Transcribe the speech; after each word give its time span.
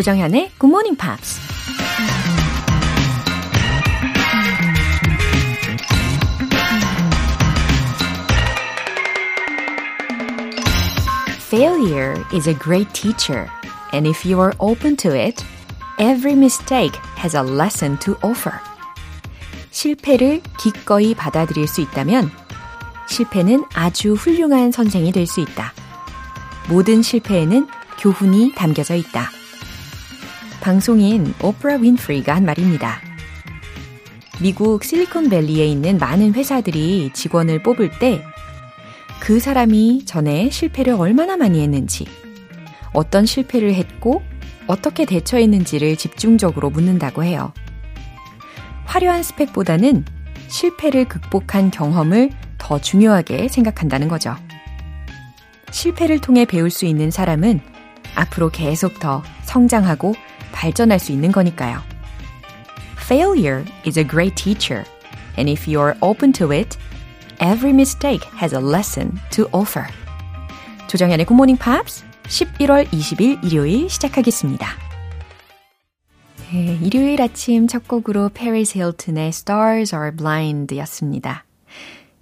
조정현의 0.00 0.52
Good 0.58 0.72
Morning 0.72 0.96
Pops. 0.96 1.38
Failure 11.50 12.16
is 12.32 12.48
a 12.48 12.54
great 12.54 12.90
teacher, 12.94 13.50
and 13.92 14.06
if 14.06 14.24
you 14.24 14.40
are 14.40 14.54
open 14.58 14.96
to 14.96 15.14
it, 15.14 15.44
every 15.98 16.32
mistake 16.32 16.96
has 17.18 17.36
a 17.36 17.42
lesson 17.42 17.98
to 17.98 18.14
offer. 18.22 18.54
실패를 19.70 20.40
기꺼이 20.58 21.14
받아들일 21.14 21.68
수 21.68 21.82
있다면 21.82 22.30
실패는 23.06 23.64
아주 23.74 24.14
훌륭한 24.14 24.72
선생이 24.72 25.12
될 25.12 25.26
수 25.26 25.40
있다. 25.40 25.74
모든 26.70 27.02
실패에는 27.02 27.68
교훈이 27.98 28.54
담겨져 28.54 28.94
있다. 28.94 29.39
방송인 30.60 31.34
오프라 31.42 31.76
윈프리가 31.76 32.34
한 32.34 32.44
말입니다. 32.44 33.00
미국 34.40 34.84
실리콘밸리에 34.84 35.66
있는 35.66 35.98
많은 35.98 36.34
회사들이 36.34 37.10
직원을 37.12 37.62
뽑을 37.62 37.90
때 37.98 38.22
그 39.20 39.38
사람이 39.38 40.06
전에 40.06 40.50
실패를 40.50 40.94
얼마나 40.94 41.36
많이 41.36 41.60
했는지, 41.62 42.06
어떤 42.92 43.26
실패를 43.26 43.74
했고 43.74 44.22
어떻게 44.66 45.04
대처했는지를 45.04 45.96
집중적으로 45.96 46.70
묻는다고 46.70 47.22
해요. 47.22 47.52
화려한 48.86 49.22
스펙보다는 49.22 50.04
실패를 50.48 51.04
극복한 51.06 51.70
경험을 51.70 52.30
더 52.58 52.80
중요하게 52.80 53.48
생각한다는 53.48 54.08
거죠. 54.08 54.34
실패를 55.70 56.20
통해 56.20 56.44
배울 56.44 56.70
수 56.70 56.86
있는 56.86 57.10
사람은 57.10 57.60
앞으로 58.16 58.48
계속 58.48 58.98
더 58.98 59.22
성장하고 59.42 60.14
발전할 60.52 60.98
수 60.98 61.12
있는 61.12 61.32
거니까요. 61.32 61.82
Failure 62.96 63.64
is 63.84 63.98
a 63.98 64.06
great 64.06 64.36
teacher, 64.36 64.84
and 65.36 65.50
if 65.50 65.66
you're 65.66 65.96
open 66.00 66.32
to 66.32 66.52
it, 66.52 66.78
every 67.40 67.72
mistake 67.72 68.24
has 68.36 68.54
a 68.54 68.60
lesson 68.60 69.18
to 69.30 69.48
offer. 69.52 69.86
조정현의 70.86 71.26
Good 71.26 71.34
Morning 71.34 71.58
Pops 71.58 72.04
11월 72.24 72.86
20일 72.88 73.44
일요일 73.44 73.90
시작하겠습니다. 73.90 74.68
네, 76.52 76.78
일요일 76.82 77.22
아침 77.22 77.68
첫 77.68 77.86
곡으로 77.86 78.30
Paris 78.30 78.76
Hilton의 78.76 79.28
Stars 79.28 79.94
Are 79.94 80.10
Blind 80.14 80.76
였습니다. 80.78 81.44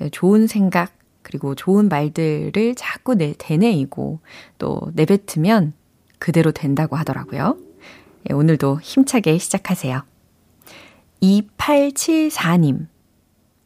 예, 0.00 0.08
좋은 0.10 0.46
생각, 0.46 0.92
그리고 1.26 1.56
좋은 1.56 1.88
말들을 1.88 2.76
자꾸 2.76 3.16
내, 3.16 3.34
되뇌이고 3.36 4.20
또 4.58 4.80
내뱉으면 4.94 5.72
그대로 6.20 6.52
된다고 6.52 6.94
하더라고요. 6.94 7.58
예, 8.30 8.32
오늘도 8.32 8.78
힘차게 8.80 9.36
시작하세요. 9.38 10.04
2874님. 11.20 12.86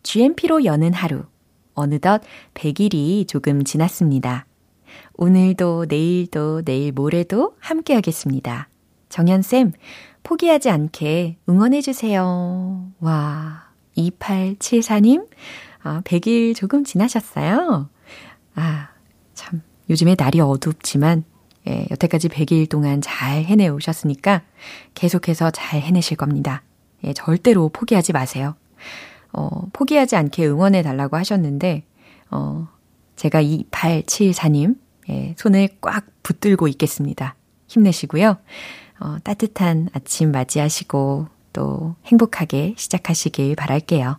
GMP로 0.03 0.65
여는 0.65 0.94
하루. 0.94 1.25
어느덧 1.75 2.22
100일이 2.54 3.28
조금 3.28 3.62
지났습니다. 3.62 4.47
오늘도 5.19 5.84
내일도 5.87 6.62
내일 6.62 6.92
모레도 6.92 7.56
함께 7.59 7.92
하겠습니다. 7.92 8.71
정연쌤, 9.10 9.72
포기하지 10.22 10.71
않게 10.71 11.37
응원해주세요. 11.47 12.91
와, 13.00 13.69
2874님, 13.98 15.27
아, 15.82 16.00
100일 16.02 16.54
조금 16.54 16.84
지나셨어요. 16.84 17.88
아, 18.54 18.88
참, 19.34 19.62
요즘에 19.88 20.14
날이 20.16 20.41
어둡지만, 20.41 21.24
예, 21.68 21.86
여태까지 21.91 22.28
100일 22.28 22.68
동안 22.68 23.00
잘 23.00 23.44
해내 23.44 23.68
오셨으니까 23.68 24.42
계속해서 24.94 25.50
잘 25.50 25.80
해내실 25.80 26.16
겁니다. 26.16 26.62
예, 27.04 27.12
절대로 27.12 27.68
포기하지 27.68 28.12
마세요. 28.12 28.54
어, 29.32 29.66
포기하지 29.72 30.16
않게 30.16 30.46
응원해 30.46 30.82
달라고 30.82 31.16
하셨는데, 31.16 31.84
어, 32.30 32.68
제가 33.16 33.42
2874님, 33.42 34.76
예, 35.10 35.34
손을 35.36 35.68
꽉 35.80 36.06
붙들고 36.22 36.68
있겠습니다. 36.68 37.34
힘내시고요. 37.68 38.38
어, 39.00 39.16
따뜻한 39.24 39.88
아침 39.92 40.30
맞이하시고 40.32 41.28
또 41.52 41.97
행복하게 42.06 42.74
시작하시길 42.76 43.56
바랄게요. 43.56 44.18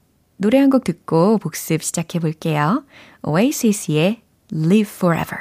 노래 0.41 0.57
한 0.57 0.71
곡 0.71 0.83
듣고 0.83 1.37
복습 1.37 1.83
시작해 1.83 2.17
볼게요. 2.17 2.83
Oasis의 3.21 4.21
Live 4.51 4.89
Forever 4.91 5.37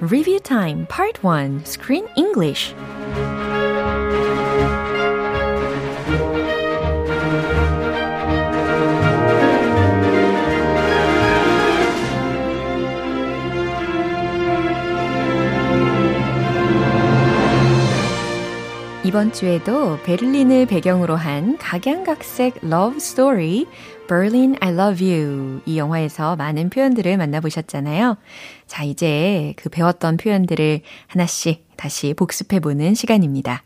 Review 0.00 0.38
Time 0.40 0.86
Part 0.88 1.20
1 1.22 1.62
Screen 1.64 2.06
English 2.16 2.74
이번 19.14 19.32
주에도 19.32 19.96
베를린을 20.02 20.66
배경으로 20.66 21.14
한 21.14 21.56
각양각색 21.56 22.58
러브 22.62 22.98
스토리 22.98 23.64
Berlin 24.08 24.56
I 24.58 24.72
Love 24.72 25.08
You 25.08 25.60
이 25.66 25.78
영화에서 25.78 26.34
많은 26.34 26.68
표현들을 26.68 27.16
만나보셨잖아요. 27.16 28.16
자, 28.66 28.82
이제 28.82 29.54
그 29.56 29.68
배웠던 29.68 30.16
표현들을 30.16 30.80
하나씩 31.06 31.64
다시 31.76 32.12
복습해보는 32.14 32.94
시간입니다. 32.94 33.62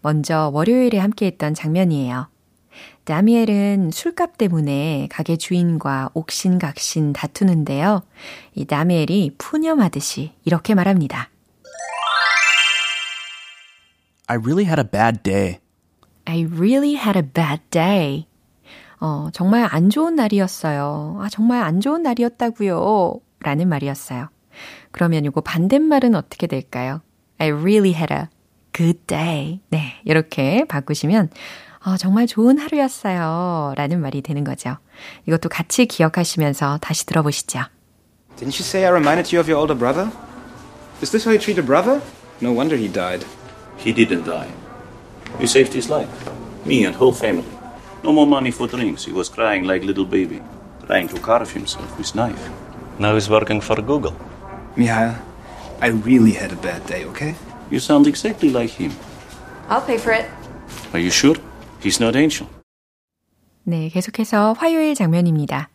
먼저 0.00 0.52
월요일에 0.54 0.98
함께했던 0.98 1.54
장면이에요. 1.54 2.28
다미엘은 3.02 3.90
술값 3.90 4.38
때문에 4.38 5.08
가게 5.10 5.36
주인과 5.36 6.10
옥신각신 6.14 7.14
다투는데요. 7.14 8.04
이 8.54 8.64
다미엘이 8.64 9.32
푸념하듯이 9.38 10.34
이렇게 10.44 10.76
말합니다. 10.76 11.30
I 14.26 14.36
really 14.36 14.64
had 14.64 14.80
a 14.80 14.84
bad 14.84 15.22
day. 15.22 15.60
I 16.26 16.46
really 16.50 16.94
had 16.94 17.18
a 17.18 17.22
bad 17.22 17.60
day. 17.70 18.26
어, 19.00 19.28
정말 19.32 19.68
안 19.70 19.90
좋은 19.90 20.14
날이었어요. 20.14 21.18
아, 21.20 21.28
정말 21.28 21.62
안 21.62 21.80
좋은 21.80 22.02
날이었다고요. 22.02 23.20
라는 23.40 23.68
말이었어요. 23.68 24.28
그러면 24.92 25.24
이거 25.24 25.40
반대말은 25.42 26.14
어떻게 26.14 26.46
될까요? 26.46 27.02
I 27.38 27.50
really 27.50 27.92
had 27.92 28.14
a 28.14 28.26
good 28.72 29.00
day. 29.06 29.60
네, 29.68 30.00
이렇게 30.04 30.64
바꾸시면 30.64 31.30
어, 31.84 31.98
정말 31.98 32.26
좋은 32.26 32.58
하루였어요. 32.58 33.74
라는 33.76 34.00
말이 34.00 34.22
되는 34.22 34.42
거죠. 34.42 34.78
이것도 35.26 35.50
같이 35.50 35.84
기억하시면서 35.84 36.78
다시 36.80 37.04
들어보시죠. 37.04 37.60
Didn't 38.36 38.56
you 38.56 38.64
say 38.64 38.84
I 38.84 38.90
reminded 38.90 39.34
you 39.34 39.40
of 39.40 39.50
your 39.50 39.60
older 39.60 39.78
brother? 39.78 40.10
Is 41.02 41.10
this 41.10 41.28
how 41.28 41.34
you 41.34 41.38
treat 41.38 41.60
a 41.60 41.66
brother? 41.66 42.00
No 42.40 42.52
wonder 42.56 42.76
he 42.76 42.90
died. 42.90 43.26
He 43.77 43.93
didn't 43.93 44.25
die. 44.25 44.49
You 45.39 45.47
saved 45.47 45.73
his 45.73 45.89
life. 45.89 46.09
Me 46.65 46.85
and 46.85 46.95
whole 46.95 47.13
family. 47.13 47.47
No 48.03 48.11
more 48.11 48.27
money 48.27 48.51
for 48.51 48.67
drinks. 48.67 49.05
He 49.05 49.11
was 49.11 49.29
crying 49.29 49.63
like 49.63 49.83
little 49.83 50.05
baby, 50.05 50.41
trying 50.85 51.07
to 51.09 51.19
carve 51.19 51.51
himself 51.51 51.97
with 51.97 52.15
knife. 52.15 52.49
Now 52.99 53.15
he's 53.15 53.29
working 53.29 53.61
for 53.61 53.75
Google. 53.81 54.15
Mihail, 54.75 55.15
I 55.81 55.87
really 55.87 56.33
had 56.33 56.51
a 56.51 56.57
bad 56.57 56.85
day, 56.85 57.05
okay? 57.05 57.35
You 57.71 57.79
sound 57.79 58.07
exactly 58.07 58.49
like 58.49 58.69
him. 58.71 58.91
I'll 59.69 59.81
pay 59.81 59.97
for 59.97 60.11
it. 60.11 60.25
Are 60.93 60.99
you 60.99 61.11
sure? 61.11 61.35
He's 61.81 61.99
not 61.99 62.15
angel. 62.15 62.47
네, 63.63 63.89
계속해서 63.89 64.53
화요일 64.53 64.95
장면입니다. 64.95 65.69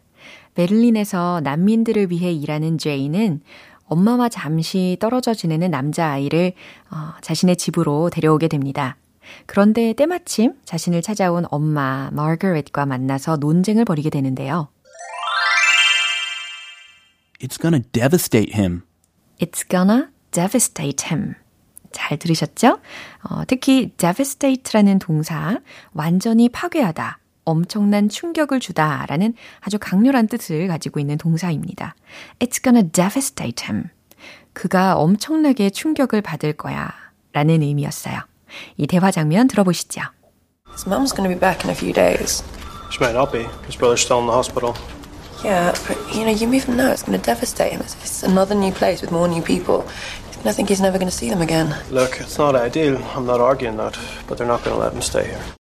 베를린에서 0.54 1.40
난민들을 1.42 2.10
위해 2.10 2.32
일하는 2.32 2.78
제이는 2.78 3.40
엄마와 3.89 4.29
잠시 4.29 4.97
떨어져 4.99 5.33
지내는 5.33 5.71
남자아이를 5.71 6.53
어, 6.91 7.13
자신의 7.21 7.57
집으로 7.57 8.09
데려오게 8.09 8.47
됩니다. 8.47 8.97
그런데 9.45 9.93
때마침 9.93 10.53
자신을 10.65 11.01
찾아온 11.01 11.45
엄마 11.51 12.09
마거렛과 12.13 12.85
만나서 12.85 13.37
논쟁을 13.37 13.85
벌이게 13.85 14.09
되는데요. 14.09 14.69
It's 17.41 17.59
gonna 17.59 17.83
devastate 17.91 18.53
him. 18.53 18.81
It's 19.39 19.69
gonna 19.69 20.07
devastate 20.31 21.07
him. 21.09 21.35
잘 21.91 22.17
들으셨죠? 22.17 22.79
어, 23.23 23.43
특히 23.47 23.91
devastate라는 23.97 24.99
동사, 24.99 25.59
완전히 25.93 26.49
파괴하다, 26.49 27.19
엄청난 27.49 28.09
충격을 28.09 28.59
주다라는 28.59 29.33
아주 29.59 29.77
강렬한 29.79 30.27
뜻을 30.27 30.67
가지고 30.67 30.99
있는 30.99 31.17
동사입니다. 31.17 31.95
It's 32.39 32.63
gonna 32.63 32.89
devastate 32.91 33.65
him. 33.67 33.89
그가 34.53 34.97
엄청나게 34.97 35.69
충격을 35.69 36.21
받을 36.21 36.53
거야 36.53 36.91
라는 37.33 37.61
의미였어요. 37.61 38.19
이 38.77 38.87
대화 38.87 39.11
장면 39.11 39.47
들어보시죠. 39.47 40.01
His 40.69 40.87
mum's 40.87 41.11
going 41.15 41.27
to 41.27 41.29
be 41.29 41.39
back 41.39 41.63
in 41.65 41.69
a 41.69 41.75
few 41.75 41.93
days. 41.93 42.43
She 42.89 42.99
might 42.99 43.13
not 43.13 43.31
be. 43.31 43.45
His 43.65 43.77
brother's 43.77 44.01
still 44.01 44.19
in 44.19 44.27
the 44.27 44.33
hospital. 44.33 44.75
Yeah, 45.43 45.73
but 45.87 45.97
you 46.13 46.25
know, 46.25 46.31
you 46.31 46.51
even 46.53 46.75
know 46.75 46.91
it's 46.91 47.03
going 47.03 47.17
to 47.17 47.23
devastate 47.23 47.71
him. 47.71 47.81
It's, 47.81 47.95
it's 48.01 48.23
another 48.23 48.55
new 48.55 48.71
place 48.71 49.01
with 49.01 49.11
more 49.11 49.27
new 49.27 49.41
people. 49.41 49.87
He's 50.27 50.35
going 50.37 50.49
to 50.49 50.53
think 50.53 50.69
he's 50.69 50.81
never 50.81 50.97
going 50.97 51.09
to 51.09 51.15
see 51.15 51.29
them 51.29 51.41
again. 51.41 51.75
Look, 51.91 52.19
it's 52.19 52.37
not 52.37 52.55
ideal. 52.55 52.97
I'm 53.15 53.25
not 53.25 53.39
arguing 53.39 53.77
that, 53.77 53.97
but 54.27 54.37
they're 54.37 54.47
not 54.47 54.63
going 54.63 54.75
to 54.75 54.81
let 54.81 54.93
him 54.93 55.01
stay 55.01 55.25
here. 55.25 55.58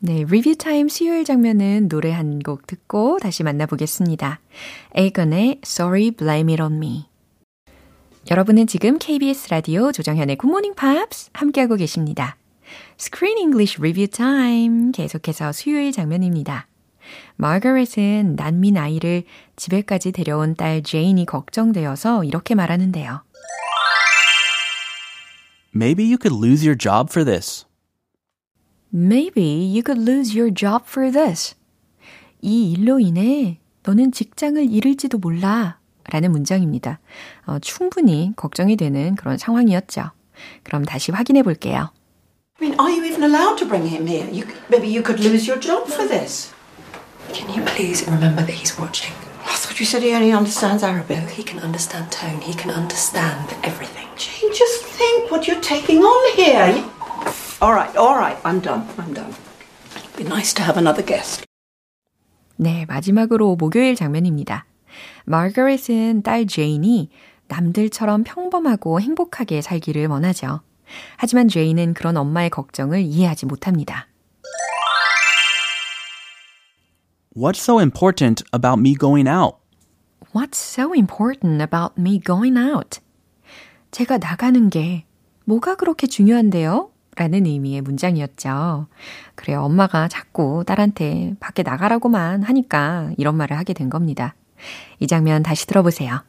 네, 0.00 0.24
리뷰 0.24 0.54
타임 0.56 0.88
수요일 0.88 1.24
장면은 1.24 1.88
노래 1.88 2.12
한 2.12 2.38
곡 2.40 2.66
듣고 2.66 3.18
다시 3.20 3.42
만나보겠습니다. 3.42 4.40
에이건의 4.94 5.60
Sorry 5.64 6.12
Blame 6.12 6.52
It 6.54 6.62
On 6.62 6.74
Me. 6.74 7.06
여러분은 8.30 8.66
지금 8.66 8.98
KBS 8.98 9.48
라디오 9.50 9.90
조정현의 9.90 10.36
굿모닝 10.36 10.74
팝스 10.74 11.30
함께하고 11.32 11.76
계십니다. 11.76 12.36
Screen 12.98 13.38
English 13.38 13.78
Review 13.80 14.06
Time 14.08 14.92
계속해서 14.92 15.52
수요일 15.52 15.90
장면입니다. 15.90 16.68
마거렛은 17.36 18.36
난민 18.36 18.76
아이를 18.76 19.24
집에까지 19.56 20.12
데려온 20.12 20.54
딸 20.54 20.82
제인이 20.82 21.24
걱정되어서 21.26 22.22
이렇게 22.24 22.54
말하는데요. 22.54 23.22
Maybe 25.74 26.04
you 26.04 26.18
could 26.20 26.34
lose 26.34 26.64
your 26.64 26.76
job 26.76 27.10
for 27.10 27.24
this. 27.24 27.64
Maybe 28.92 29.42
you 29.42 29.82
could 29.82 30.00
lose 30.00 30.36
your 30.36 30.52
job 30.52 30.84
for 30.86 31.10
this. 31.12 31.54
이 32.40 32.72
일로 32.72 33.00
인해 33.00 33.58
너는 33.82 34.12
직장을 34.12 34.70
잃을지도 34.70 35.18
몰라. 35.18 35.78
라는 36.10 36.32
문장입니다. 36.32 37.00
어, 37.46 37.58
충분히 37.58 38.32
걱정이 38.34 38.76
되는 38.76 39.14
그런 39.14 39.36
상황이었죠. 39.36 40.10
그럼 40.62 40.84
다시 40.84 41.12
확인해 41.12 41.42
볼게요. 41.42 41.90
I 42.60 42.66
mean, 42.66 42.80
are 42.80 42.90
you 42.90 43.04
even 43.04 43.22
allowed 43.22 43.58
to 43.58 43.68
bring 43.68 43.86
him 43.86 44.06
here? 44.06 44.26
You, 44.32 44.46
maybe 44.70 44.88
you 44.88 45.02
could 45.02 45.22
lose 45.22 45.46
your 45.46 45.60
job 45.60 45.86
for 45.86 46.08
this. 46.08 46.52
Can 47.32 47.48
you 47.54 47.62
please 47.64 48.08
remember 48.08 48.42
that 48.42 48.56
he's 48.56 48.78
watching? 48.78 49.12
I 49.44 49.54
thought 49.54 49.78
you 49.78 49.86
said 49.86 50.02
he 50.02 50.14
only 50.14 50.32
understands 50.32 50.82
Arabic. 50.82 51.28
He 51.30 51.42
can 51.42 51.60
understand 51.60 52.10
tone. 52.10 52.40
He 52.40 52.54
can 52.54 52.70
understand 52.70 53.54
everything. 53.62 54.08
Jane, 54.16 54.52
just 54.52 54.82
think 54.84 55.30
what 55.30 55.46
you're 55.46 55.60
taking 55.60 56.02
on 56.02 56.36
here. 56.36 56.66
You... 56.72 56.90
All 57.60 57.72
right, 57.74 57.90
all 57.96 58.14
right, 58.16 58.38
I'm 58.44 58.60
done. 58.60 58.86
I'm 58.98 59.12
done. 59.12 59.34
It'd 59.96 60.16
be 60.16 60.22
nice 60.22 60.54
to 60.54 60.62
have 60.62 60.78
another 60.78 61.04
guest. 61.04 61.44
네, 62.56 62.86
마지막으로 62.86 63.56
목요일 63.56 63.96
장면입니다. 63.96 64.64
마거릿은 65.24 66.22
딸 66.22 66.46
제인이 66.46 67.10
남들처럼 67.48 68.22
평범하고 68.22 69.00
행복하게 69.00 69.60
살기를 69.60 70.06
원하죠. 70.06 70.60
하지만 71.16 71.48
제인은 71.48 71.94
그런 71.94 72.16
엄마의 72.16 72.50
걱정을 72.50 73.00
이해하지 73.00 73.46
못합니다. 73.46 74.06
What's 77.34 77.58
so 77.58 77.80
important 77.80 78.44
about 78.52 78.78
me 78.78 78.94
going 78.94 79.28
out? 79.28 79.56
What's 80.32 80.58
so 80.58 80.94
important 80.94 81.60
about 81.60 81.94
me 81.98 82.20
going 82.20 82.56
out? 82.56 83.00
제가 83.90 84.18
나가는 84.18 84.70
게 84.70 85.06
뭐가 85.44 85.74
그렇게 85.74 86.06
중요한데요? 86.06 86.90
라는 87.18 87.46
의미의 87.46 87.80
문장이었죠. 87.80 88.86
그래요. 89.34 89.62
엄마가 89.64 90.06
자꾸 90.06 90.62
딸한테 90.64 91.34
밖에 91.40 91.64
나가라고만 91.64 92.44
하니까 92.44 93.10
이런 93.18 93.36
말을 93.36 93.58
하게 93.58 93.72
된 93.72 93.90
겁니다. 93.90 94.36
이 95.00 95.08
장면 95.08 95.42
다시 95.42 95.66
들어보세요. 95.66 96.22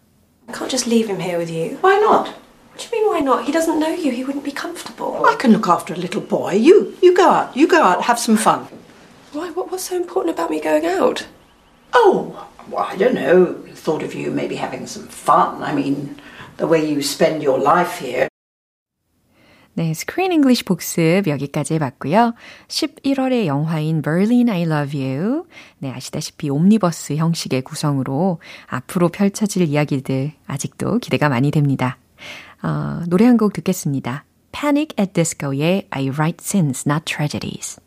I 0.48 0.56
can't 0.56 0.70
just 0.70 0.90
leave 0.90 1.08
him 1.08 1.22
here 1.22 1.38
with 1.38 1.54
you. 1.54 1.78
Why 1.84 2.02
not? 2.02 2.34
What 2.74 2.90
do 2.90 2.98
you 2.98 3.06
mean, 3.06 3.06
why 3.06 3.20
not? 3.22 3.46
He 3.46 3.52
doesn't 3.52 3.78
know 3.78 3.94
you. 3.94 4.12
He 4.12 4.24
wouldn't 4.24 4.44
be 4.44 4.52
comfortable. 4.52 5.24
I 5.28 5.36
can 5.38 5.52
look 5.52 5.68
after 5.68 5.94
a 5.94 5.98
little 5.98 6.22
boy. 6.22 6.54
You, 6.54 6.98
you 7.04 7.14
go 7.14 7.30
out. 7.30 7.56
You 7.56 7.68
go 7.68 7.84
out. 7.84 8.04
Have 8.10 8.18
some 8.18 8.36
fun. 8.38 8.66
Why? 9.32 9.52
What, 9.52 9.70
what's 9.70 9.84
so 9.84 9.96
important 9.96 10.34
about 10.34 10.50
me 10.50 10.60
going 10.60 10.88
out? 10.88 11.28
Oh, 11.94 12.48
well, 12.68 12.88
I 12.90 12.96
don't 12.96 13.14
know. 13.14 13.62
Thought 13.76 14.02
of 14.02 14.16
you 14.16 14.32
maybe 14.32 14.56
having 14.56 14.88
some 14.88 15.08
fun. 15.08 15.62
I 15.62 15.72
mean, 15.74 16.20
the 16.58 16.66
way 16.66 16.84
you 16.84 17.04
spend 17.04 17.44
your 17.44 17.60
life 17.60 18.00
here. 18.00 18.28
네, 19.80 19.94
스크린 19.94 20.34
잉글리시 20.34 20.66
복습 20.66 21.28
여기까지 21.28 21.76
해봤고요. 21.76 22.34
11월의 22.68 23.46
영화인 23.46 24.02
Berlin 24.02 24.50
I 24.50 24.64
Love 24.64 25.02
You. 25.02 25.46
네, 25.78 25.90
아시다시피 25.94 26.50
옴니버스 26.50 27.16
형식의 27.16 27.62
구성으로 27.62 28.42
앞으로 28.68 29.08
펼쳐질 29.08 29.62
이야기들 29.70 30.34
아직도 30.48 31.00
기대가 31.00 31.30
많이 31.30 31.50
됩니다. 31.50 31.98
어, 32.62 33.04
노래 33.08 33.26
한 33.26 33.38
곡 33.38 33.54
듣겠습니다. 33.54 34.26
Panic 34.52 34.96
at 35.00 35.14
Disco의 35.14 35.88
I 35.92 36.10
Write 36.10 36.40
Sins, 36.42 36.84
Not 36.86 37.06
Tragedies. 37.06 37.80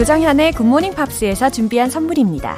조정현의 0.00 0.52
굿모닝 0.52 0.94
팝스에서 0.94 1.50
준비한 1.50 1.90
선물입니다. 1.90 2.56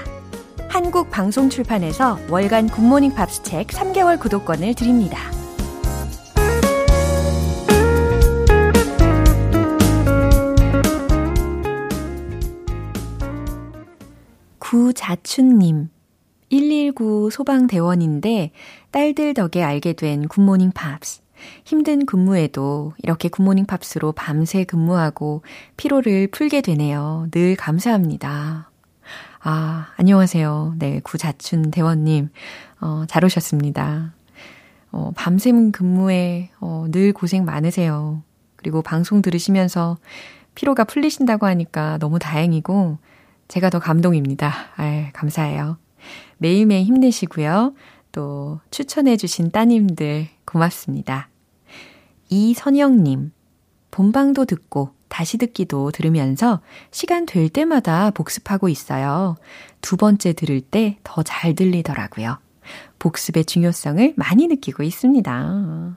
한국 0.69 1.11
방송 1.11 1.51
출판에서 1.51 2.17
월간 2.31 2.69
굿모닝 2.69 3.17
팝스 3.17 3.43
책 3.43 3.67
3개월 3.67 4.21
구독권을 4.21 4.77
드립니다. 4.77 5.19
구자춘님, 14.61 15.89
119 16.49 17.31
소방대원인데 17.31 18.53
딸들 18.93 19.35
덕에 19.35 19.65
알게 19.65 19.95
된 19.95 20.29
굿모닝 20.29 20.71
팝스. 20.71 21.22
힘든 21.65 22.07
근무에도 22.07 22.93
이렇게 23.03 23.29
굿모닝 23.29 23.67
팝스로 23.67 24.13
밤새 24.13 24.65
근무하고 24.65 25.43
피로를 25.77 26.29
풀게 26.29 26.61
되네요. 26.61 27.29
늘 27.31 27.57
감사합니다. 27.57 28.71
아, 29.41 29.89
안녕하세요. 29.97 30.75
네, 30.79 31.01
구자춘 31.03 31.71
대원님. 31.71 32.31
어, 32.81 33.05
잘 33.09 33.25
오셨습니다. 33.25 34.15
어, 34.93 35.13
밤샘 35.17 35.73
근무에 35.73 36.51
어, 36.61 36.87
늘 36.91 37.13
고생 37.13 37.45
많으세요. 37.45 38.23
그리고 38.57 38.83
방송 38.83 39.21
들으시면서 39.21 39.99
피로가 40.55 40.85
풀리신다고 40.85 41.47
하니까 41.47 41.99
너무 41.99 42.19
다행이고, 42.19 42.99
제가 43.49 43.71
더 43.71 43.81
감동입니다. 43.81 44.53
아, 44.77 45.11
감사해요. 45.13 45.79
매일매일 46.39 46.85
힘내시고요. 46.85 47.75
또 48.13 48.61
추천해 48.71 49.17
주신 49.17 49.51
따님들 49.51 50.29
고맙습니다. 50.45 51.29
이선영님, 52.33 53.31
본방도 53.91 54.47
듣고 54.47 54.95
다시 55.11 55.37
듣기도 55.37 55.91
들으면서 55.91 56.63
시간 56.91 57.27
될 57.27 57.51
때마다 57.51 58.11
복습하고 58.11 58.71
있어요. 58.71 59.37
두 59.83 59.99
번째 59.99 60.33
들을 60.33 60.63
때 60.63 60.97
더 61.05 61.23
잘 61.23 61.55
들리더라고요. 61.55 62.39
복습의 62.99 63.45
중요성을 63.45 64.15
많이 64.17 64.47
느끼고 64.47 64.83
있습니다. 64.83 65.31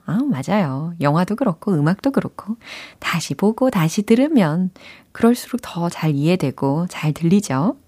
아, 0.04 0.18
맞아요. 0.30 0.92
영화도 1.00 1.36
그렇고, 1.36 1.72
음악도 1.72 2.10
그렇고, 2.10 2.56
다시 2.98 3.34
보고 3.34 3.70
다시 3.70 4.02
들으면 4.02 4.70
그럴수록 5.12 5.62
더 5.62 5.88
잘 5.88 6.14
이해되고 6.14 6.88
잘 6.90 7.14
들리죠. 7.14 7.78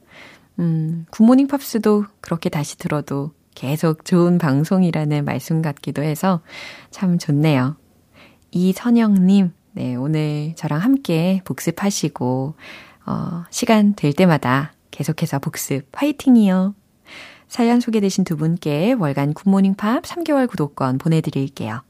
음, 0.60 1.04
굿모닝 1.10 1.48
팝스도 1.48 2.06
그렇게 2.22 2.48
다시 2.48 2.78
들어도 2.78 3.32
계속 3.54 4.06
좋은 4.06 4.38
방송이라는 4.38 5.24
말씀 5.26 5.60
같기도 5.60 6.02
해서 6.02 6.40
참 6.90 7.18
좋네요. 7.18 7.76
이선영님, 8.50 9.52
네, 9.72 9.94
오늘 9.96 10.54
저랑 10.56 10.80
함께 10.80 11.40
복습하시고, 11.44 12.54
어, 13.06 13.44
시간 13.50 13.94
될 13.94 14.12
때마다 14.12 14.72
계속해서 14.90 15.38
복습 15.38 15.86
화이팅이요. 15.92 16.74
사연 17.48 17.80
소개되신 17.80 18.24
두 18.24 18.36
분께 18.36 18.92
월간 18.92 19.32
굿모닝 19.34 19.74
팝스 19.74 20.02
3개월 20.02 20.48
구독권 20.48 20.98
보내드릴게요. 20.98 21.82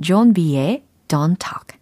Jon 0.00 0.32
B의 0.32 0.84
Don't 1.08 1.38
Talk. 1.38 1.78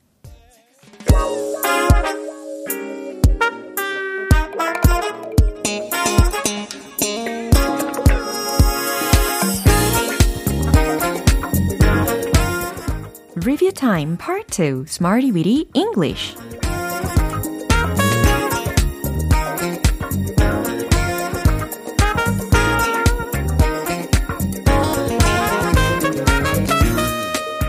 Review 13.45 13.73
Time 13.73 14.17
Part 14.19 14.53
2 14.53 14.85
Smarty 14.87 15.33
Weedy 15.33 15.67
English 15.75 16.37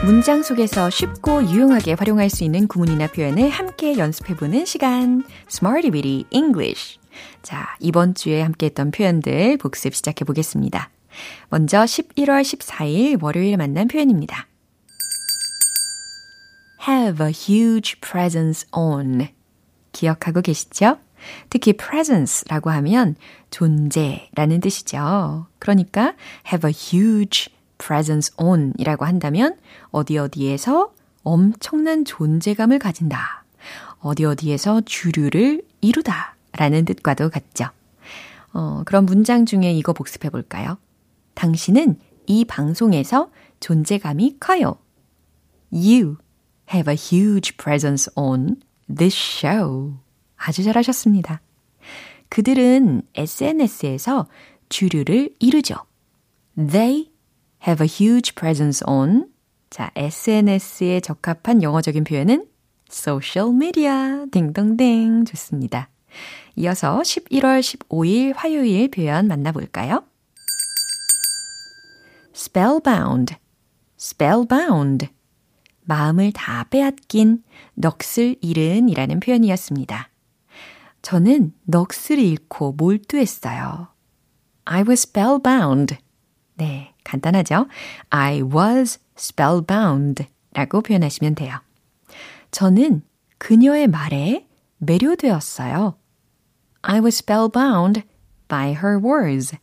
문장 0.05 0.43
속에서 0.43 0.91
쉽고 0.91 1.43
유용하게 1.45 1.93
활용할 1.93 2.29
수 2.29 2.43
있는 2.43 2.67
구문이나 2.67 3.07
표현을 3.07 3.49
함께 3.49 3.97
연습해보는 3.97 4.65
시간 4.65 5.23
Smarty 5.49 5.91
Weedy 5.91 6.25
English 6.29 6.99
자, 7.41 7.75
이번 7.79 8.13
주에 8.13 8.43
함께 8.43 8.67
했던 8.67 8.91
표현들 8.91 9.57
복습 9.57 9.95
시작해 9.95 10.23
보겠습니다. 10.23 10.91
먼저 11.49 11.79
11월 11.79 12.41
14일 12.41 13.23
월요일 13.23 13.57
만난 13.57 13.87
표현입니다. 13.87 14.47
Have 16.87 17.25
a 17.25 17.31
huge 17.31 17.99
presence 18.01 18.67
on. 18.71 19.29
기억하고 19.91 20.41
계시죠? 20.41 20.97
특히 21.49 21.73
presence라고 21.73 22.69
하면 22.71 23.15
존재라는 23.49 24.59
뜻이죠. 24.59 25.47
그러니까 25.59 26.15
have 26.47 26.67
a 26.67 26.73
huge 26.73 27.53
presence 27.77 28.33
on 28.37 28.73
이라고 28.77 29.05
한다면 29.05 29.57
어디 29.91 30.17
어디에서 30.17 30.93
엄청난 31.23 32.03
존재감을 32.03 32.79
가진다. 32.79 33.45
어디 33.99 34.25
어디에서 34.25 34.81
주류를 34.81 35.63
이루다 35.79 36.35
라는 36.57 36.83
뜻과도 36.85 37.29
같죠. 37.29 37.69
어, 38.51 38.83
그런 38.85 39.05
문장 39.05 39.45
중에 39.45 39.71
이거 39.73 39.93
복습해 39.93 40.29
볼까요? 40.29 40.77
당신은 41.33 41.97
이 42.27 42.45
방송에서 42.45 43.31
존재감이 43.59 44.37
커요. 44.39 44.77
You 45.71 46.17
have 46.71 46.89
a 46.89 46.95
huge 46.95 47.57
presence 47.57 48.09
on 48.15 48.57
this 48.93 49.15
show. 49.15 49.97
아주 50.35 50.63
잘하셨습니다. 50.63 51.41
그들은 52.29 53.03
SNS에서 53.15 54.27
주류를 54.69 55.35
이루죠. 55.39 55.75
They 56.55 57.11
have 57.67 57.85
a 57.85 57.89
huge 57.89 58.33
presence 58.35 58.83
on. 58.87 59.29
자, 59.69 59.91
SNS에 59.95 60.99
적합한 60.99 61.63
영어적인 61.63 62.03
표현은 62.03 62.47
social 62.91 63.53
media. 63.53 64.25
딩동댕. 64.31 65.25
좋습니다. 65.25 65.89
이어서 66.55 66.99
11월 67.01 67.61
15일 67.61 68.33
화요일 68.35 68.89
표현 68.91 69.27
만나볼까요? 69.27 70.03
spellbound, 72.35 73.35
spellbound. 73.97 75.09
마음을 75.85 76.31
다 76.31 76.65
빼앗긴 76.69 77.43
넋을 77.75 78.35
잃은 78.41 78.89
이라는 78.89 79.19
표현이었습니다. 79.19 80.09
저는 81.01 81.53
넋을 81.65 82.19
잃고 82.19 82.73
몰두했어요. 82.73 83.89
I 84.65 84.83
was 84.87 85.07
spellbound. 85.07 85.97
네, 86.55 86.93
간단하죠? 87.03 87.67
I 88.09 88.41
was 88.41 88.99
spellbound 89.17 90.25
라고 90.53 90.81
표현하시면 90.81 91.35
돼요. 91.35 91.59
저는 92.51 93.01
그녀의 93.37 93.87
말에 93.87 94.47
매료되었어요. 94.77 95.97
I 96.83 96.99
was 96.99 97.17
spellbound 97.17 98.03
by 98.47 98.71
her 98.71 98.97
words. 98.97 99.57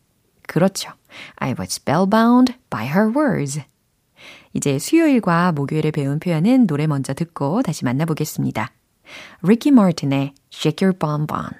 그렇죠. 0.46 0.92
I 1.36 1.54
was 1.58 1.74
spellbound 1.74 2.54
by 2.68 2.86
her 2.86 3.08
words. 3.08 3.62
이제 4.52 4.78
수요일과 4.78 5.52
목요일에 5.52 5.90
배운 5.90 6.18
표현은 6.18 6.66
노래 6.66 6.86
먼저 6.86 7.14
듣고 7.14 7.62
다시 7.62 7.84
만나보겠습니다. 7.84 8.72
Ricky 9.42 9.72
Martin의 9.72 10.34
Shake 10.52 10.86
Your 10.86 10.98
Bon 10.98 11.26
Bon. 11.26 11.50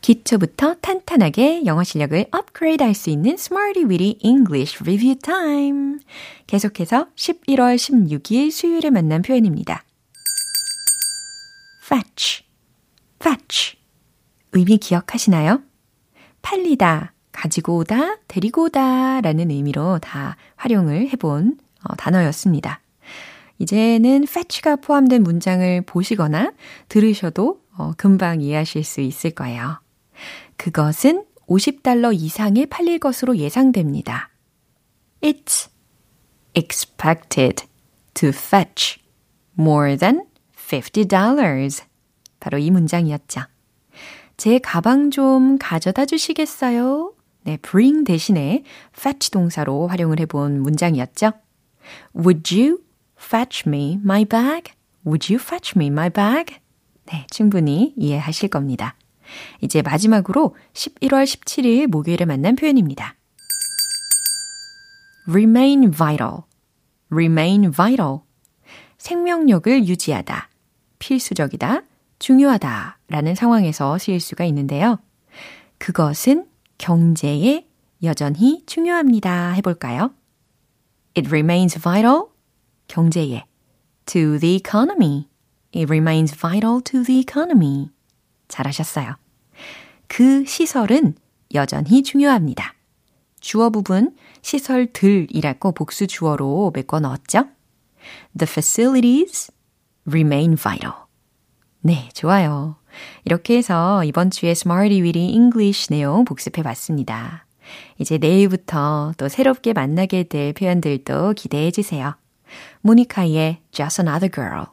기초부터 0.00 0.74
탄탄하게 0.82 1.64
영어 1.64 1.82
실력을 1.82 2.26
업그레이드 2.30 2.82
할 2.82 2.92
수 2.94 3.08
있는 3.08 3.34
Smarty 3.34 3.84
Weedy 3.88 4.18
English 4.22 4.76
Review 4.82 5.18
Time. 5.18 5.98
계속해서 6.46 7.08
11월 7.16 7.76
16일 7.76 8.50
수요일에 8.50 8.90
만난 8.90 9.22
표현입니다. 9.22 9.82
fetch, 11.86 12.44
fetch. 13.18 13.78
의미 14.52 14.76
기억하시나요? 14.76 15.62
팔리다, 16.42 17.13
가지고 17.34 17.78
오다, 17.78 18.18
데리고 18.28 18.64
오다 18.64 19.20
라는 19.20 19.50
의미로 19.50 19.98
다 19.98 20.36
활용을 20.56 21.08
해본 21.10 21.58
어, 21.82 21.96
단어였습니다. 21.96 22.80
이제는 23.58 24.22
fetch가 24.22 24.76
포함된 24.76 25.22
문장을 25.22 25.82
보시거나 25.82 26.52
들으셔도 26.88 27.60
어, 27.76 27.92
금방 27.96 28.40
이해하실 28.40 28.84
수 28.84 29.00
있을 29.00 29.32
거예요. 29.32 29.80
그것은 30.56 31.24
50달러 31.48 32.14
이상에 32.14 32.66
팔릴 32.66 32.98
것으로 32.98 33.36
예상됩니다. 33.36 34.30
It's 35.20 35.68
expected 36.56 37.64
to 38.14 38.28
fetch 38.28 39.00
more 39.58 39.96
than 39.96 40.24
$50. 40.56 41.84
바로 42.40 42.58
이 42.58 42.70
문장이었죠. 42.70 43.42
제 44.36 44.58
가방 44.58 45.10
좀 45.10 45.58
가져다 45.58 46.06
주시겠어요? 46.06 47.12
네, 47.44 47.58
bring 47.58 48.04
대신에 48.04 48.64
fetch 48.96 49.30
동사로 49.30 49.86
활용을 49.88 50.18
해본 50.20 50.60
문장이었죠. 50.60 51.32
Would 52.16 52.54
you 52.54 52.80
fetch 53.18 53.64
me 53.66 53.98
my 54.02 54.24
bag? 54.24 54.72
Would 55.06 55.32
you 55.32 55.40
fetch 55.40 55.74
me 55.76 55.88
my 55.88 56.10
bag? 56.10 56.56
네, 57.06 57.26
충분히 57.30 57.92
이해하실 57.96 58.48
겁니다. 58.48 58.96
이제 59.60 59.82
마지막으로 59.82 60.56
11월 60.72 61.24
17일 61.24 61.86
목요일에 61.86 62.24
만난 62.24 62.56
표현입니다. 62.56 63.14
remain 65.28 65.90
vital, 65.90 66.42
remain 67.10 67.70
vital. 67.70 68.20
생명력을 68.98 69.86
유지하다, 69.86 70.48
필수적이다, 70.98 71.82
중요하다 72.18 72.98
라는 73.08 73.34
상황에서 73.34 73.98
쓰일 73.98 74.20
수가 74.20 74.44
있는데요. 74.44 74.98
그것은 75.78 76.46
경제에 76.84 77.66
여전히 78.02 78.62
중요합니다. 78.66 79.52
해볼까요? 79.52 80.12
It 81.16 81.26
remains 81.28 81.78
vital. 81.80 82.26
경제에. 82.88 83.44
To 84.04 84.38
the 84.38 84.56
economy. 84.56 85.30
It 85.74 85.86
remains 85.90 86.36
vital 86.38 86.82
to 86.82 87.02
the 87.02 87.20
economy. 87.20 87.88
잘하셨어요. 88.48 89.16
그 90.08 90.44
시설은 90.44 91.14
여전히 91.54 92.02
중요합니다. 92.02 92.74
주어 93.40 93.70
부분 93.70 94.14
시설들이라고 94.42 95.72
복수 95.72 96.06
주어로 96.06 96.70
메꿔 96.74 97.00
넣었죠? 97.00 97.48
The 98.36 98.46
facilities 98.46 99.50
remain 100.06 100.58
vital. 100.58 100.92
네, 101.80 102.10
좋아요. 102.12 102.76
이렇게 103.24 103.56
해서 103.56 104.04
이번 104.04 104.30
주에 104.30 104.50
Smarty 104.50 105.02
Weedy 105.02 105.32
English 105.32 105.88
내용 105.90 106.24
복습해 106.24 106.62
봤습니다. 106.62 107.46
이제 107.98 108.18
내일부터 108.18 109.12
또 109.16 109.28
새롭게 109.28 109.72
만나게 109.72 110.24
될 110.24 110.52
표현들도 110.52 111.34
기대해 111.34 111.70
주세요. 111.70 112.14
모니카의 112.82 113.58
Just 113.72 114.02
Another 114.02 114.30
Girl. 114.30 114.66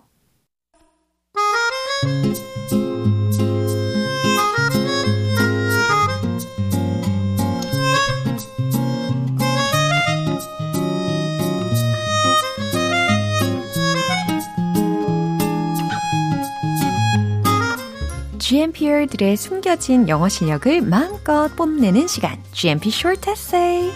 GMPR들의 18.52 19.38
숨겨진 19.38 20.10
영어 20.10 20.28
실력을 20.28 20.82
마음껏 20.82 21.48
뽐내는 21.56 22.08
시간, 22.08 22.38
GMP 22.52 22.90
Short 22.90 23.30
Essay. 23.32 23.90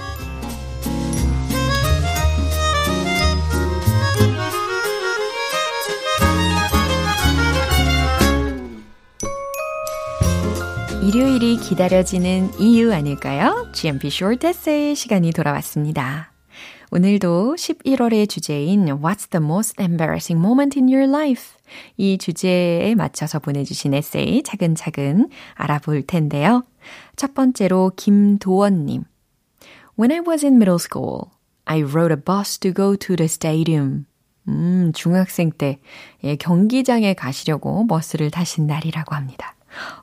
일요일이 11.03 11.57
기다려지는 11.57 12.57
이유 12.57 12.93
아닐까요? 12.93 13.69
GMP 13.73 14.07
Short 14.07 14.47
Essay 14.47 14.95
시간이 14.95 15.33
돌아왔습니다. 15.33 16.31
오늘도 16.91 17.55
11월의 17.57 18.29
주제인 18.29 18.85
What's 18.85 19.29
the 19.31 19.43
most 19.43 19.73
embarrassing 19.81 20.39
moment 20.39 20.77
in 20.77 20.87
your 20.87 21.09
life? 21.09 21.57
이 21.97 22.17
주제에 22.17 22.93
맞춰서 22.95 23.39
보내주신 23.39 23.93
에세이 23.93 24.43
차근차근 24.43 25.29
알아볼 25.55 26.03
텐데요. 26.03 26.63
첫 27.15 27.33
번째로 27.33 27.91
김도원님. 27.95 29.03
When 29.97 30.11
I 30.11 30.19
was 30.19 30.45
in 30.45 30.55
middle 30.55 30.79
school, 30.79 31.31
I 31.65 31.81
rode 31.81 32.13
a 32.13 32.21
bus 32.21 32.59
to 32.59 32.71
go 32.71 32.95
to 32.95 33.15
the 33.15 33.25
stadium. 33.25 34.05
음, 34.47 34.91
중학생 34.93 35.51
때 35.51 35.79
예, 36.23 36.35
경기장에 36.35 37.15
가시려고 37.15 37.87
버스를 37.87 38.29
타신 38.29 38.67
날이라고 38.67 39.15
합니다. 39.15 39.55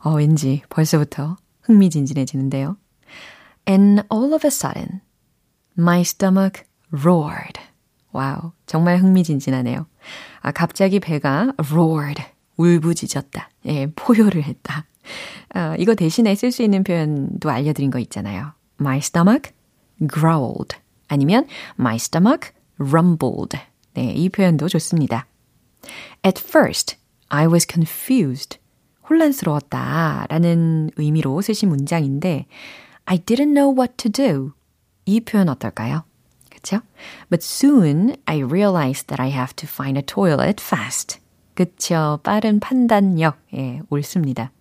어, 0.03 0.15
왠지 0.15 0.63
벌써부터 0.69 1.37
흥미진진해지는데요. 1.63 2.77
And 3.69 4.03
all 4.13 4.35
of 4.35 4.45
a 4.45 4.49
sudden, 4.51 5.01
my 5.79 6.01
stomach 6.01 6.65
roared. 6.93 7.61
Wow, 8.13 8.53
정말 8.67 8.99
흥미진진하네요. 8.99 9.87
아, 10.41 10.53
갑자기 10.53 11.01
배가 11.01 11.53
roared, 11.71 12.23
울부짖었다. 12.57 13.51
예, 13.67 13.91
포효를 13.95 14.43
했다. 14.45 14.87
아, 15.55 15.75
이거 15.79 15.95
대신에 15.95 16.35
쓸 16.35 16.53
수 16.53 16.63
있는 16.63 16.85
표현도 16.85 17.51
알려드린 17.51 17.91
거 17.91 17.99
있잖아요. 17.99 18.53
My 18.81 18.99
stomach 18.99 19.53
growled. 20.13 20.77
아니면 21.09 21.47
my 21.79 21.97
stomach 21.97 22.51
rumbled. 22.79 23.59
네, 23.95 24.13
이 24.13 24.29
표현도 24.29 24.69
좋습니다. 24.69 25.27
At 26.25 26.43
first, 26.45 26.97
I 27.29 27.47
was 27.47 27.67
confused. 27.71 28.59
혼란스러웠다 29.09 30.27
라는 30.29 30.91
의미로 30.97 31.41
쓰신 31.43 31.69
문장인데 31.69 32.47
I 33.05 33.19
didn't 33.19 33.55
know 33.55 33.75
what 33.77 33.95
to 33.97 34.11
do. 34.11 34.53
이 35.05 35.21
표현 35.21 35.49
어떨까요? 35.49 36.05
그쵸? 36.63 36.81
But 37.29 37.43
soon 37.43 38.17
I 38.27 38.39
realized 38.39 39.09
that 39.09 39.21
I 39.21 39.31
have 39.31 39.55
to 39.57 39.67
find 39.69 39.99
a 39.99 40.03
toilet 40.03 40.63
fast. 40.63 41.19
그쵸? 41.55 42.21
빠른 42.23 42.61
판단력. 42.61 43.37
예, 43.55 43.81
옳습니다. 43.91 44.53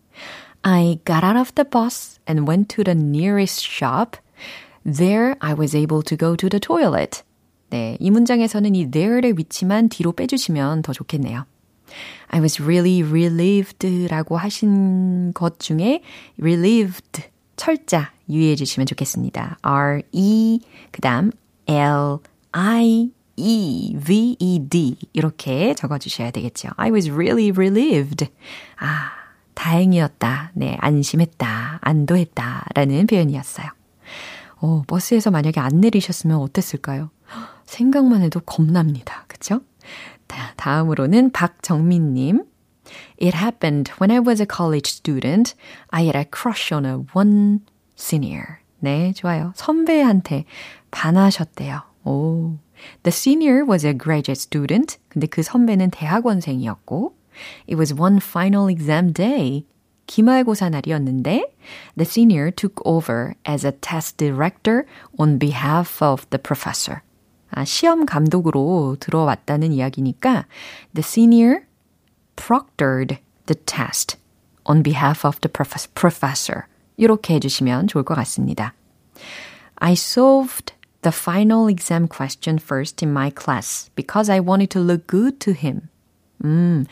I 0.64 1.00
got 1.06 1.24
out 1.24 1.38
of 1.38 1.54
the 1.56 1.68
bus 1.68 2.20
and 2.28 2.48
went 2.48 2.76
to 2.76 2.84
the 2.84 2.98
nearest 2.98 3.66
shop. 3.66 4.18
There 4.84 5.36
I 5.40 5.54
was 5.54 5.76
able 5.76 6.02
to 6.04 6.18
go 6.18 6.36
to 6.36 6.50
the 6.50 6.60
toilet. 6.60 7.24
네, 7.70 7.98
이 8.00 8.12
문장에서는 8.12 8.76
이 8.76 8.92
there의 8.92 9.34
위치만 9.38 9.88
뒤로 9.88 10.12
빼주시면 10.12 10.82
더 10.82 10.92
좋겠네요. 10.92 11.46
I 12.30 12.40
was 12.42 12.62
really 12.62 13.02
relieved 13.02 14.08
라고 14.08 14.38
하신 14.38 15.34
것 15.34 15.60
중에 15.60 16.02
relieved 16.40 17.24
철자 17.56 18.12
유의해 18.30 18.56
주시면 18.56 18.88
좋겠습니다. 18.88 19.58
R-E, 19.62 20.62
그 20.92 21.02
다음 21.02 21.32
L-I, 21.68 23.12
E, 23.36 23.98
V, 23.98 24.36
E, 24.40 24.60
D 24.70 24.98
이렇게 25.14 25.74
적어 25.74 25.98
주셔야 25.98 26.32
되겠죠. 26.32 26.70
I 26.78 26.92
was 26.92 27.10
really 27.10 27.52
relieved. 27.52 28.28
아, 28.78 29.12
다행이었다. 29.54 30.52
네, 30.54 30.78
안심했다. 30.80 31.80
안도했다. 31.82 32.66
라는 32.76 33.08
표현이었어요. 33.08 33.68
어, 34.58 34.84
버스에서 34.86 35.32
만약에 35.32 35.60
안 35.60 35.82
내리셨으면 35.82 36.38
어땠을까요? 36.38 37.10
생각만 37.66 38.22
해도 38.22 38.40
겁납니다. 38.42 39.26
그쵸? 39.28 39.62
다음으로는 40.56 41.32
박정민님. 41.32 42.46
It 43.22 43.36
happened 43.36 43.92
when 44.00 44.12
I 44.12 44.20
was 44.20 44.42
a 44.42 44.48
college 44.48 44.92
student. 44.92 45.56
I 45.90 46.04
had 46.04 46.18
a 46.18 46.26
crush 46.26 46.72
on 46.72 46.86
a 46.86 47.06
one 47.14 47.62
senior. 47.98 48.61
네, 48.81 49.13
좋아요. 49.13 49.53
선배한테 49.57 50.45
반하셨대요. 50.91 51.83
오. 52.05 52.57
The 53.03 53.13
senior 53.13 53.65
was 53.65 53.87
a 53.87 53.97
graduate 53.97 54.41
student. 54.41 54.99
근데 55.09 55.27
그 55.27 55.43
선배는 55.43 55.91
대학원생이었고, 55.91 57.17
it 57.69 57.77
was 57.77 57.93
one 57.93 58.19
final 58.19 58.71
exam 58.71 59.13
day. 59.13 59.67
기말고사 60.07 60.71
날이었는데, 60.71 61.57
the 61.97 62.05
senior 62.05 62.51
took 62.51 62.81
over 62.85 63.35
as 63.49 63.67
a 63.67 63.73
test 63.73 64.19
director 64.19 64.85
on 65.19 65.39
behalf 65.39 66.03
of 66.03 66.27
the 66.31 66.41
professor. 66.41 67.01
아, 67.51 67.65
시험 67.65 68.07
감독으로 68.07 68.97
들어왔다는 69.01 69.73
이야기니까, 69.73 70.47
the 70.95 71.03
senior 71.03 71.67
proctored 72.37 73.19
the 73.47 73.59
test 73.65 74.17
on 74.65 74.83
behalf 74.83 75.27
of 75.27 75.41
the 75.41 75.51
professor. 75.51 76.67
이렇게 76.98 77.36
해주시면 77.36 77.88
좋을 77.88 78.04
것 78.04 78.16
같습니다. 78.16 78.74
I 79.76 79.94
solved 79.94 80.74
the 81.02 81.14
final 81.16 81.70
exam 81.70 82.08
question 82.08 82.60
first 82.62 83.04
in 83.04 83.12
my 83.12 83.32
class 83.32 83.90
because 83.96 84.32
I 84.32 84.40
wanted 84.40 84.70
to 84.70 84.82
look 84.82 85.08
good 85.08 85.40
to 85.40 85.54
him. 85.54 85.90
음, 86.44 86.86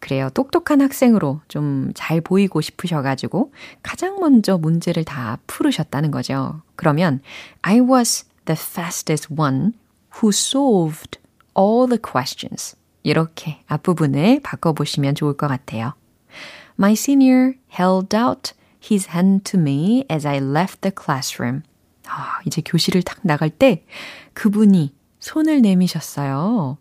그래요. 0.00 0.30
똑똑한 0.30 0.80
학생으로 0.80 1.40
좀 1.48 1.92
잘 1.94 2.20
보이고 2.20 2.60
싶으셔가지고 2.60 3.52
가장 3.82 4.18
먼저 4.18 4.58
문제를 4.58 5.04
다 5.04 5.38
풀으셨다는 5.46 6.10
거죠. 6.10 6.62
그러면 6.76 7.20
I 7.62 7.80
was 7.80 8.24
the 8.46 8.58
fastest 8.58 9.32
one 9.32 9.72
who 10.20 10.30
solved 10.30 11.18
all 11.56 11.88
the 11.88 12.00
questions. 12.00 12.76
이렇게 13.02 13.60
앞부분을 13.66 14.40
바꿔보시면 14.42 15.14
좋을 15.14 15.36
것 15.36 15.48
같아요. 15.48 15.94
My 16.78 16.92
senior 16.92 17.54
held 17.78 18.16
out 18.16 18.52
his 18.82 19.08
hand 19.14 19.44
to 19.44 19.58
me 19.58 20.04
as 20.10 20.26
I 20.26 20.38
left 20.38 20.80
the 20.82 20.92
classroom. 20.92 21.62
아, 22.08 22.40
이제 22.44 22.62
교실을 22.64 23.02
탁 23.02 23.18
나갈 23.22 23.50
때 23.50 23.84
그분이 24.34 24.94
손을 25.20 25.62
내미셨어요. 25.62 26.78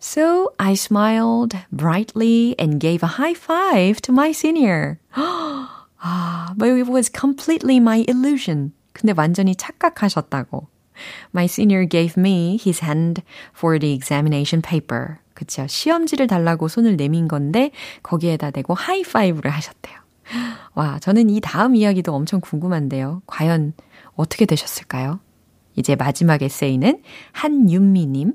So 0.00 0.52
I 0.58 0.74
smiled 0.74 1.58
brightly 1.72 2.54
and 2.58 2.78
gave 2.78 3.02
a 3.02 3.18
high 3.18 3.34
five 3.34 4.00
to 4.02 4.12
my 4.12 4.30
senior. 4.30 4.98
아, 5.12 6.54
but 6.56 6.68
it 6.68 6.88
was 6.88 7.10
completely 7.10 7.78
my 7.78 8.04
illusion. 8.08 8.72
근데 8.92 9.12
완전히 9.16 9.56
착각하셨다고. 9.56 10.68
My 11.34 11.44
senior 11.44 11.84
gave 11.84 12.14
me 12.16 12.58
his 12.60 12.84
hand 12.84 13.22
for 13.56 13.78
the 13.78 13.92
examination 13.92 14.62
paper. 14.62 15.18
그쵸. 15.34 15.66
시험지를 15.68 16.26
달라고 16.26 16.68
손을 16.68 16.96
내민 16.96 17.28
건데 17.28 17.70
거기에다 18.02 18.50
대고 18.50 18.74
하이파이브를 18.74 19.50
하셨대요. 19.50 19.97
와, 20.74 20.98
저는 20.98 21.30
이 21.30 21.40
다음 21.40 21.74
이야기도 21.74 22.14
엄청 22.14 22.40
궁금한데요. 22.40 23.22
과연 23.26 23.72
어떻게 24.14 24.46
되셨을까요? 24.46 25.20
이제 25.76 25.94
마지막 25.96 26.42
에세이는 26.42 27.02
한윤미님. 27.32 28.34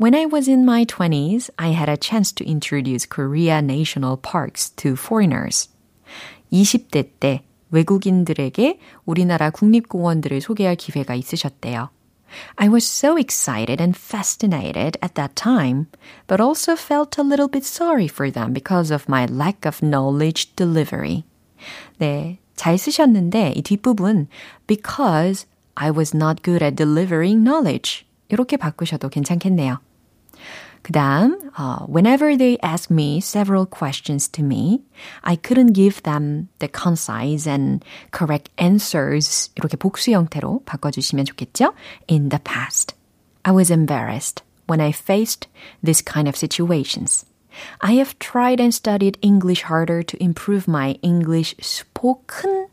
When 0.00 0.14
I 0.14 0.26
was 0.26 0.48
in 0.48 0.62
my 0.62 0.84
20s, 0.84 1.50
I 1.56 1.72
had 1.72 1.88
a 1.88 1.96
chance 1.96 2.32
to 2.34 2.44
introduce 2.44 3.06
Korea 3.06 3.58
national 3.58 4.16
parks 4.20 4.70
to 4.76 4.92
foreigners. 4.92 5.70
20대 6.52 7.10
때 7.20 7.44
외국인들에게 7.70 8.78
우리나라 9.04 9.50
국립공원들을 9.50 10.40
소개할 10.40 10.76
기회가 10.76 11.14
있으셨대요. 11.14 11.90
I 12.57 12.69
was 12.69 12.85
so 12.85 13.17
excited 13.17 13.81
and 13.81 13.95
fascinated 13.95 14.97
at 15.01 15.15
that 15.15 15.35
time, 15.35 15.87
but 16.27 16.39
also 16.39 16.75
felt 16.75 17.17
a 17.17 17.23
little 17.23 17.47
bit 17.47 17.65
sorry 17.65 18.07
for 18.07 18.29
them 18.29 18.53
because 18.53 18.91
of 18.91 19.09
my 19.09 19.25
lack 19.25 19.65
of 19.65 19.81
knowledge 19.81 20.55
delivery. 20.55 21.23
네, 21.99 22.37
잘 22.55 22.77
쓰셨는데 22.77 23.53
이 23.55 23.61
뒷부분 23.61 24.27
because 24.67 25.45
I 25.75 25.91
was 25.91 26.15
not 26.15 26.43
good 26.43 26.63
at 26.63 26.75
delivering 26.75 27.43
knowledge 27.43 28.05
이렇게 28.29 28.57
바꾸셔도 28.57 29.09
괜찮겠네요. 29.09 29.79
그 30.83 30.93
다음, 30.93 31.51
uh, 31.57 31.85
whenever 31.87 32.35
they 32.35 32.57
asked 32.63 32.89
me 32.89 33.19
several 33.19 33.65
questions 33.65 34.27
to 34.29 34.43
me, 34.43 34.81
I 35.23 35.35
couldn't 35.35 35.73
give 35.73 36.01
them 36.03 36.49
the 36.59 36.67
concise 36.67 37.47
and 37.47 37.83
correct 38.11 38.49
answers. 38.57 39.51
이렇게 39.55 39.77
복수 39.77 40.11
형태로 40.11 40.63
바꿔주시면 40.65 41.25
좋겠죠? 41.25 41.73
In 42.09 42.29
the 42.29 42.39
past, 42.43 42.95
I 43.43 43.53
was 43.53 43.71
embarrassed 43.71 44.43
when 44.67 44.81
I 44.81 44.91
faced 44.91 45.47
this 45.83 46.01
kind 46.01 46.27
of 46.27 46.35
situations. 46.35 47.25
I 47.81 47.93
have 47.93 48.17
tried 48.19 48.61
and 48.61 48.73
studied 48.73 49.17
English 49.21 49.63
harder 49.63 50.03
to 50.03 50.17
improve 50.23 50.67
my 50.67 50.97
English 51.01 51.55
spoken. 51.61 52.67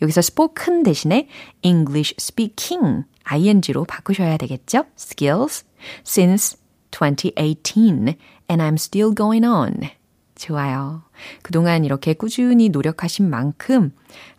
여기서 0.00 0.20
spoken 0.20 0.82
대신에 0.82 1.28
English 1.62 2.14
speaking, 2.18 3.04
ing로 3.30 3.84
바꾸셔야 3.84 4.36
되겠죠? 4.36 4.84
skills, 4.98 5.64
since 6.04 6.56
2018 6.91 8.15
and 8.49 8.61
I'm 8.61 8.75
still 8.75 9.13
going 9.15 9.45
on. 9.45 9.89
좋아요. 10.35 11.03
그동안 11.43 11.85
이렇게 11.85 12.13
꾸준히 12.13 12.69
노력하신 12.69 13.29
만큼, 13.29 13.91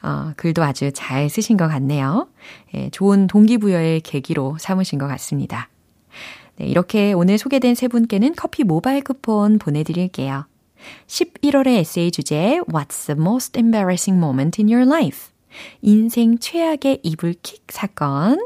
어, 0.03 0.33
글도 0.37 0.62
아주 0.62 0.91
잘 0.93 1.31
쓰신 1.31 1.57
것 1.57 1.69
같네요. 1.69 2.29
예, 2.75 2.91
좋은 2.91 3.29
동기부여의 3.29 4.01
계기로 4.01 4.57
삼으신 4.59 4.99
것 4.99 5.07
같습니다. 5.07 5.69
네, 6.57 6.67
이렇게 6.67 7.12
오늘 7.12 7.38
소개된 7.38 7.75
세 7.75 7.88
분께는 7.88 8.35
커피 8.37 8.65
모바일 8.65 9.03
쿠폰 9.03 9.59
보내드릴게요. 9.59 10.47
11월의 11.07 11.79
에세이 11.79 12.11
주제 12.11 12.59
What's 12.69 13.07
the 13.07 13.19
most 13.19 13.57
embarrassing 13.59 14.19
moment 14.19 14.61
in 14.61 14.69
your 14.69 14.87
life? 14.87 15.31
인생 15.81 16.38
최악의 16.38 17.01
이불킥 17.03 17.67
사건. 17.69 18.38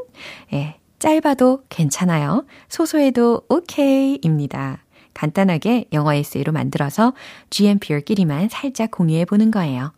예, 0.53 0.79
짧아도 0.99 1.63
괜찮아요. 1.69 2.45
소소해도 2.69 3.43
오케이입니다. 3.49 4.83
간단하게 5.13 5.85
영어 5.93 6.13
에세이로 6.13 6.51
만들어서 6.51 7.13
GMPR끼리만 7.49 8.49
살짝 8.49 8.91
공유해 8.91 9.25
보는 9.25 9.51
거예요. 9.51 9.93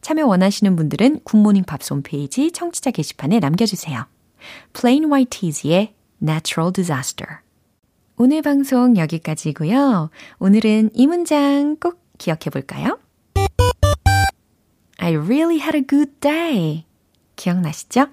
참여 0.00 0.26
원하시는 0.26 0.76
분들은 0.76 1.20
굿모닝 1.24 1.64
밥스 1.64 1.92
홈페이지 1.92 2.52
청취자 2.52 2.90
게시판에 2.90 3.38
남겨주세요. 3.40 4.06
Plain 4.72 5.10
White 5.10 5.40
Tees의 5.40 5.94
Natural 6.22 6.72
Disaster. 6.72 7.38
오늘 8.16 8.42
방송 8.42 8.96
여기까지고요. 8.96 10.10
오늘은 10.38 10.90
이 10.94 11.06
문장 11.06 11.76
꼭 11.76 12.00
기억해 12.18 12.50
볼까요? 12.52 12.98
I 14.98 15.16
really 15.16 15.58
had 15.58 15.76
a 15.76 15.84
good 15.84 16.12
day. 16.20 16.84
기억나시죠? 17.34 18.06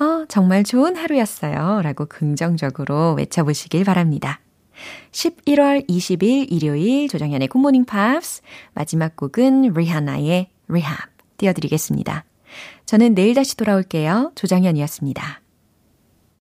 어, 0.00 0.24
정말 0.28 0.64
좋은 0.64 0.96
하루였어요. 0.96 1.82
라고 1.82 2.06
긍정적으로 2.06 3.14
외쳐보시길 3.14 3.84
바랍니다. 3.84 4.40
11월 5.10 5.88
20일 5.88 6.46
일요일 6.50 7.08
조정현의 7.08 7.48
굿모닝 7.48 7.84
팝스 7.84 8.42
마지막 8.74 9.16
곡은 9.16 9.72
리하나의 9.72 10.48
Rehab 10.68 11.10
띄워드리겠습니다. 11.36 12.24
저는 12.86 13.14
내일 13.14 13.34
다시 13.34 13.56
돌아올게요. 13.56 14.32
조정현이었습니다. 14.34 15.40